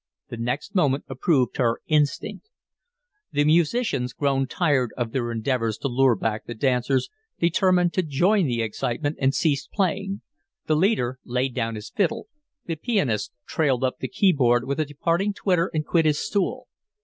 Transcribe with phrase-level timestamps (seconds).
[0.29, 2.49] The next moment approved her instinct.
[3.31, 8.47] The musicians, grown tired of their endeavors to lure back the dancers, determined to join
[8.47, 10.21] the excitement, and ceased playing.
[10.65, 12.23] The leader laid down his violin,
[12.65, 16.65] the pianist trailed up the key board with a departing twitter and quit his stool.